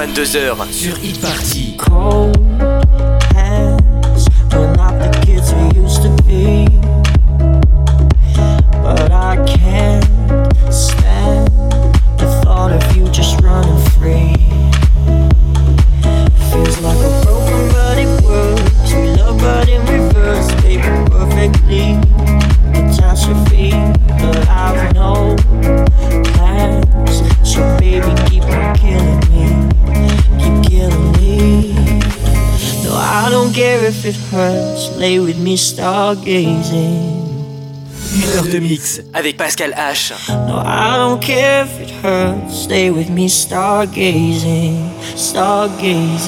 22h 0.00 0.72
sur 0.72 0.96
Hit 1.04 1.20
Party. 1.20 2.39
play 35.00 35.18
with 35.18 35.38
me 35.38 35.56
stargazing. 35.56 37.24
Une 38.14 38.28
heure 38.36 38.44
de 38.52 38.58
mix 38.58 39.00
avec 39.14 39.38
Pascal 39.38 39.72
H. 39.74 40.12
No, 40.28 40.58
I 40.58 40.98
don't 40.98 41.22
care 41.22 41.64
if 41.64 41.80
it 41.80 41.90
hurts. 42.04 42.64
Stay 42.64 42.90
with 42.90 43.08
me 43.08 43.26
stargazing, 43.26 44.90
stargazing. 45.16 46.20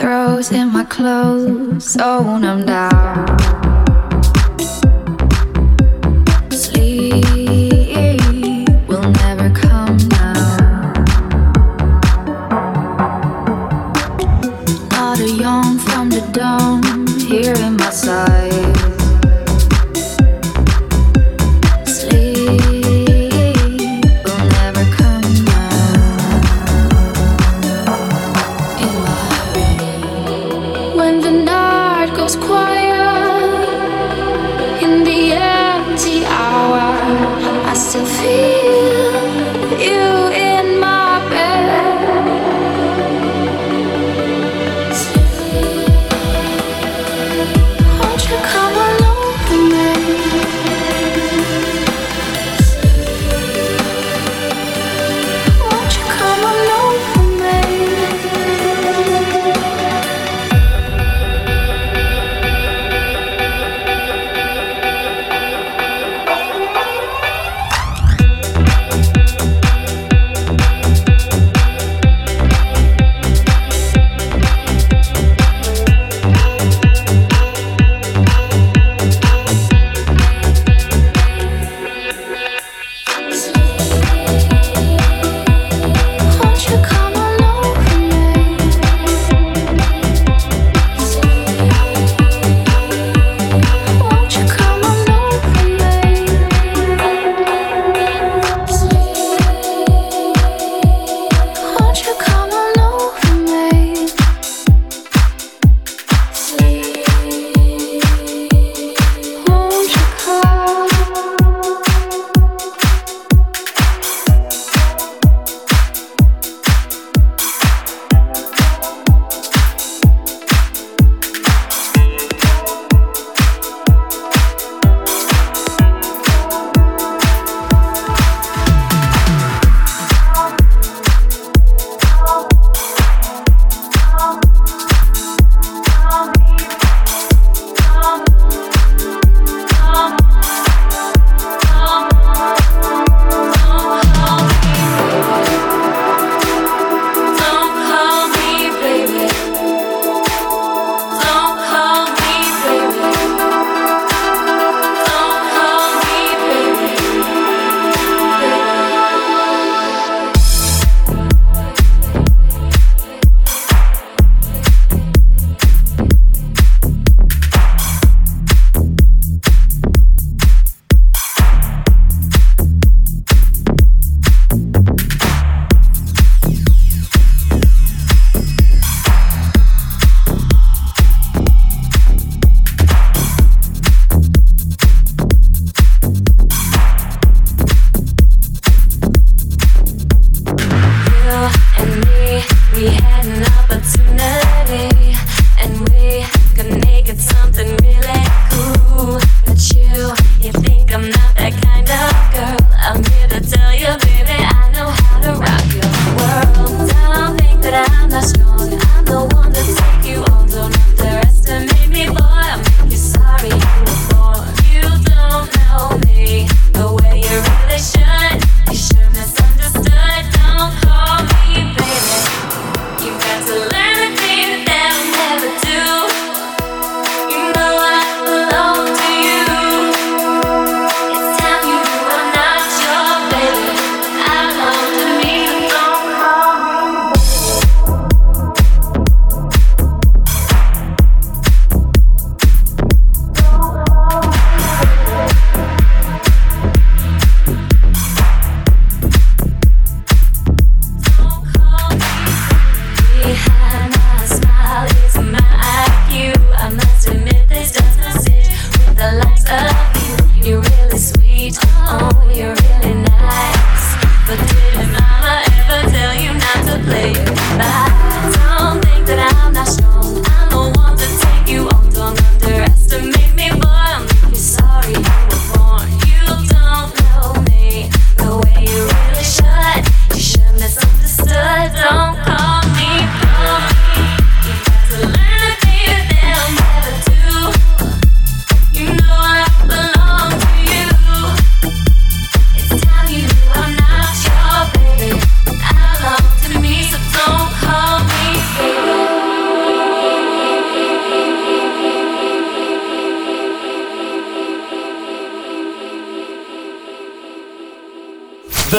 Froze 0.00 0.50
in 0.50 0.72
my 0.72 0.84
clothes, 0.84 1.94
oh, 2.00 2.22
so 2.22 2.38
numbed 2.38 2.70
out. 2.70 3.59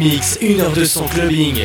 mix, 0.00 0.38
une 0.40 0.60
heure 0.60 0.72
de 0.72 0.84
son 0.84 1.06
clubbing. 1.06 1.62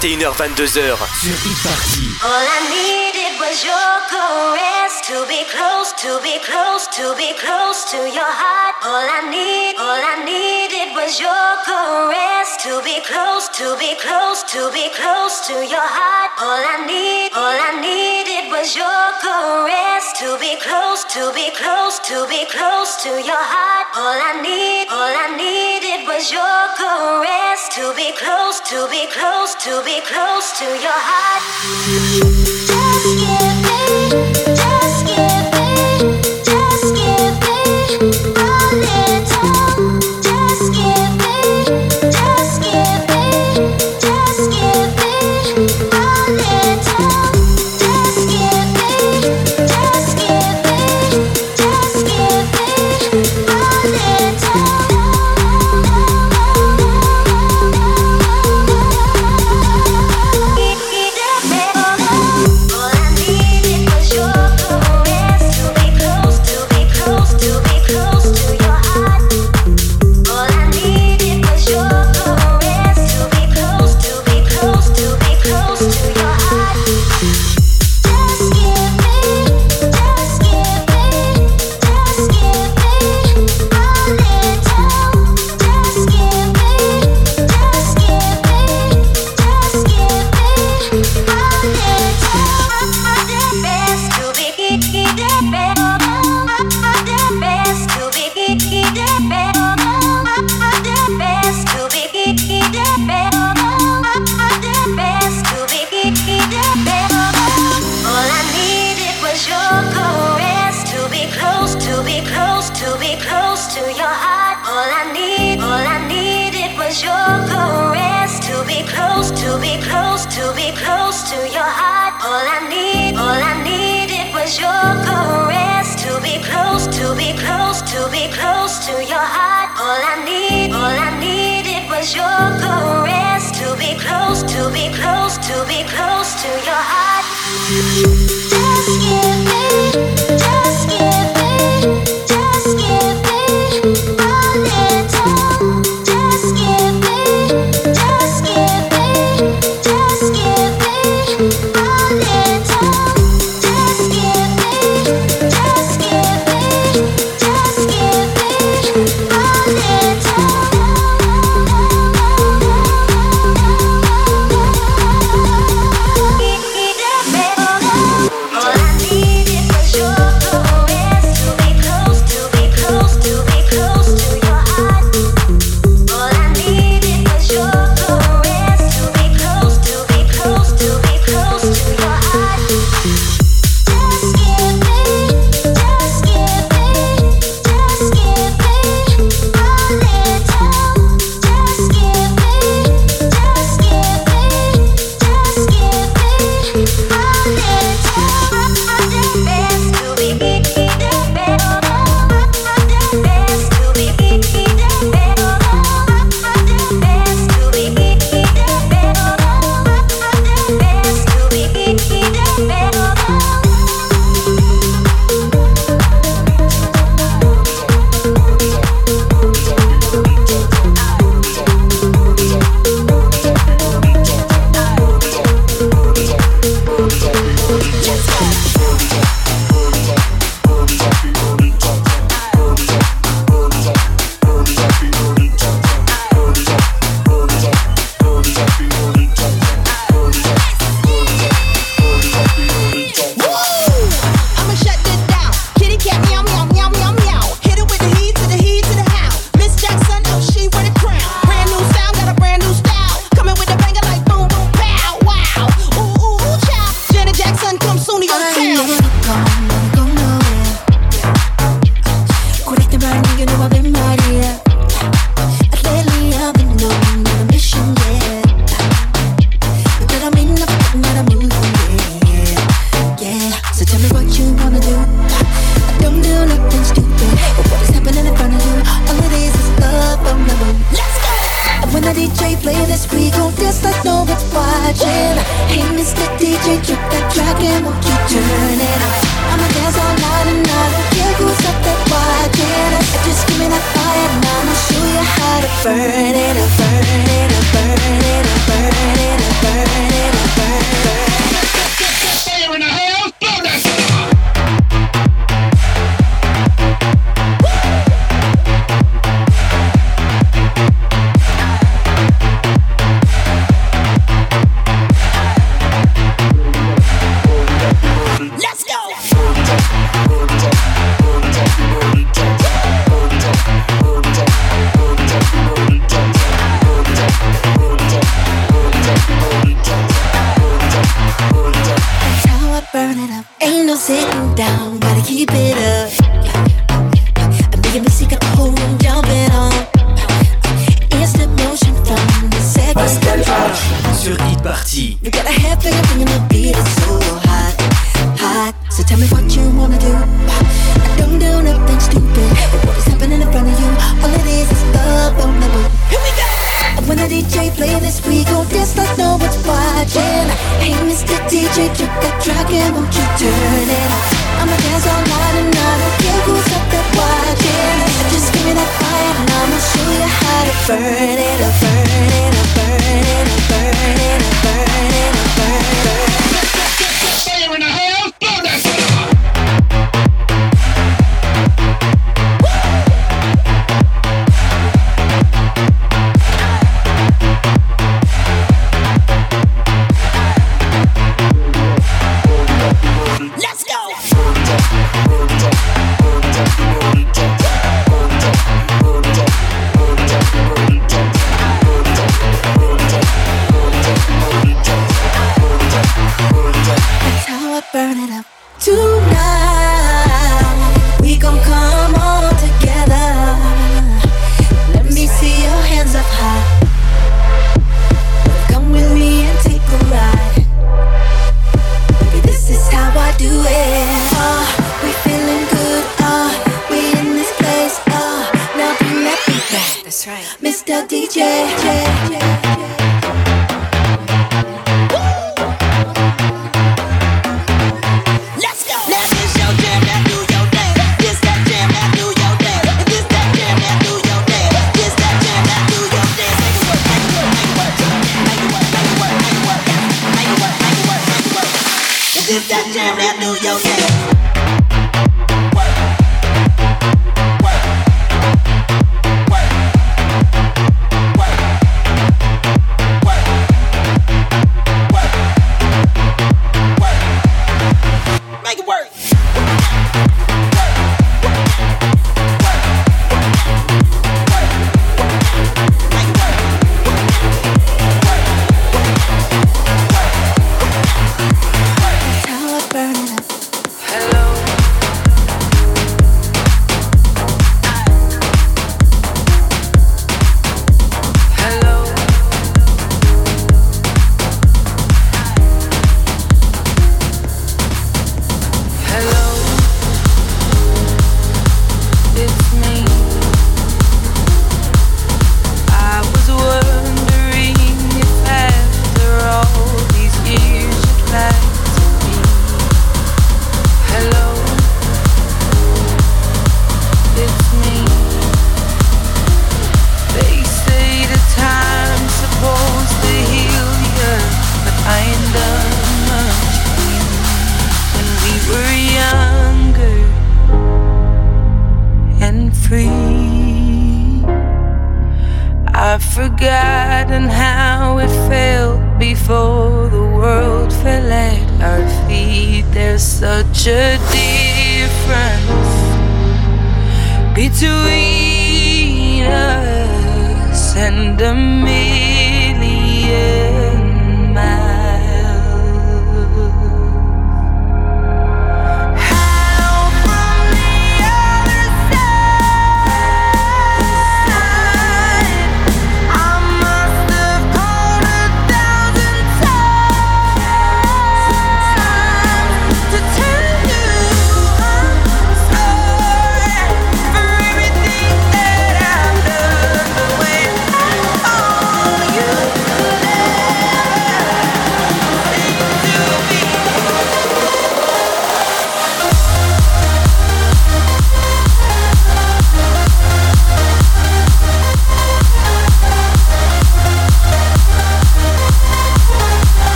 21h, 0.00 0.30
22h. 0.36 0.94
Sur 1.10 1.34
Party. 1.66 2.06
All 2.22 2.30
I 2.30 2.60
needed 2.70 3.34
was 3.42 3.58
your 3.66 3.94
caress 4.06 5.02
to 5.10 5.26
be 5.26 5.42
close, 5.50 5.90
to 5.98 6.22
be 6.22 6.38
close, 6.38 6.86
to 6.94 7.18
be 7.18 7.34
close 7.34 7.82
to 7.90 8.06
your 8.06 8.30
heart. 8.30 8.78
All 8.86 8.94
I 8.94 9.26
need, 9.26 9.74
all 9.74 9.98
I 9.98 10.22
needed 10.22 10.94
was 10.94 11.18
your 11.18 11.50
caress 11.66 12.62
to 12.62 12.78
be 12.86 13.02
close, 13.02 13.50
to 13.58 13.74
be 13.82 13.98
close, 13.98 14.46
to 14.54 14.70
be 14.70 14.86
close 14.94 15.42
to 15.50 15.66
your 15.66 15.82
heart. 15.82 16.30
All 16.46 16.62
I 16.62 16.86
need, 16.86 17.34
all 17.34 17.58
I 17.58 17.82
needed 17.82 18.54
was 18.54 18.78
your 18.78 19.02
caress 19.18 20.14
to 20.22 20.38
be 20.38 20.54
close, 20.62 21.02
to 21.10 21.34
be 21.34 21.50
close, 21.58 21.98
to 22.06 22.22
be 22.30 22.46
close 22.46 23.02
to 23.02 23.18
your 23.18 23.44
heart. 23.50 23.86
All 23.98 24.14
I 24.14 24.38
need, 24.46 24.86
all 24.94 25.10
I 25.10 25.34
need 25.34 25.67
is 26.18 26.32
your 26.32 26.66
caress 26.76 27.68
to 27.68 27.94
be 27.94 28.12
close, 28.16 28.58
to 28.60 28.88
be 28.90 29.06
close, 29.12 29.54
to 29.54 29.82
be 29.84 30.00
close 30.00 30.58
to 30.58 30.64
your 30.64 31.00
heart. 31.10 32.77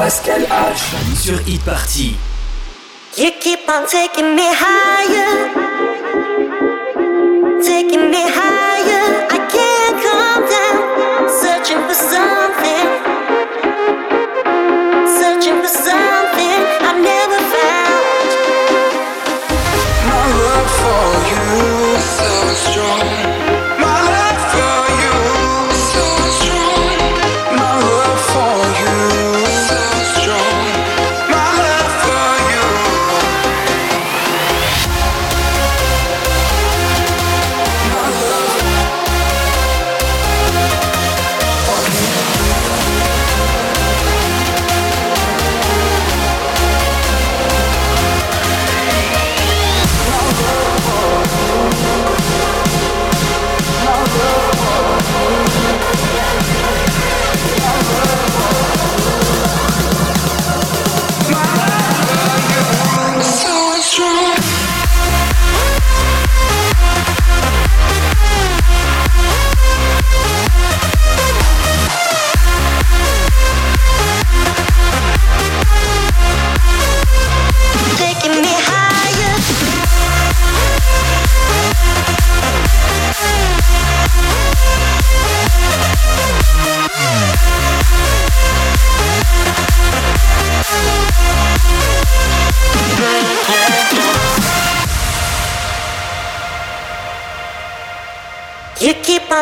Pascal 0.00 0.44
H. 0.44 0.94
Sur 1.14 1.38
Hit 1.46 1.62
Party. 1.62 2.16
You 3.18 3.32
keep 3.38 3.68
on 3.68 3.86
taking 3.86 4.34
me 4.34 4.48
higher. 4.48 5.89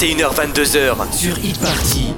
21h22h 0.00 1.12
sur 1.12 1.36
Hit 1.36 1.60
Party. 1.60 2.14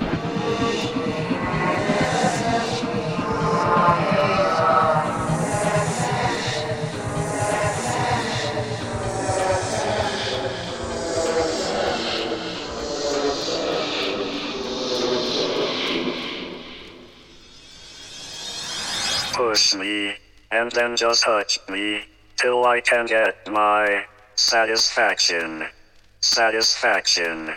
Push 19.32 19.74
me, 19.74 20.14
and 20.52 20.70
then 20.70 20.94
just 20.96 21.24
touch 21.24 21.58
me, 21.68 22.02
till 22.36 22.64
I 22.64 22.80
can 22.80 23.06
get 23.06 23.48
my 23.50 24.04
satisfaction. 24.36 25.64
Satisfaction. 26.20 27.56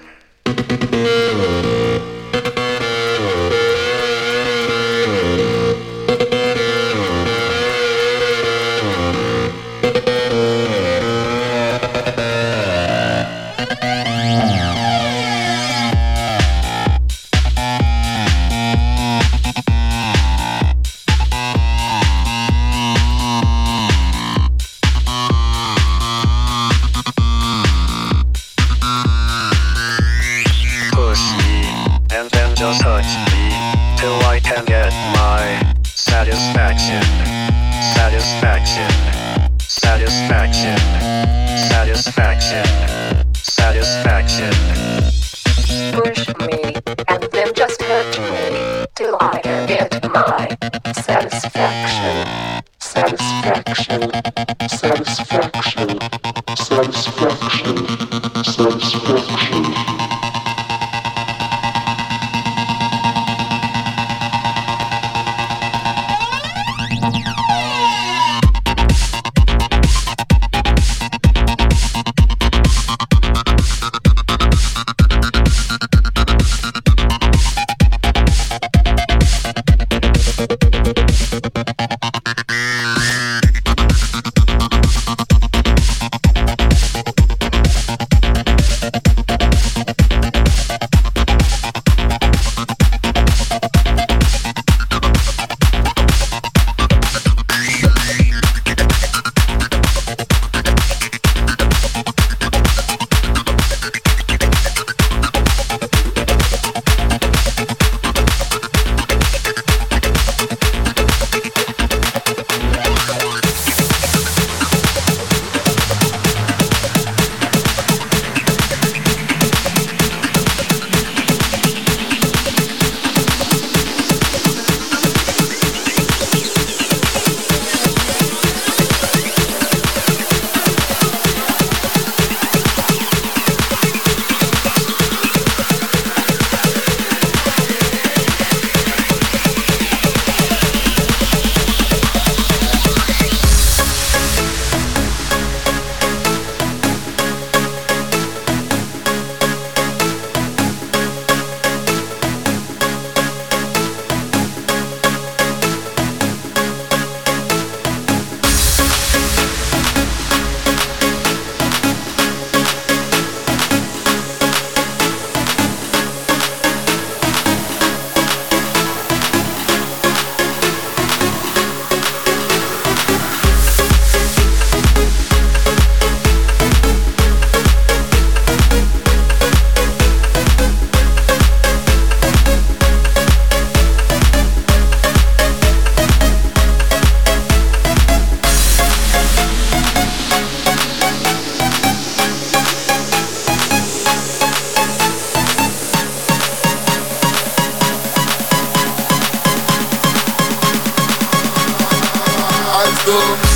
go. 203.05 203.50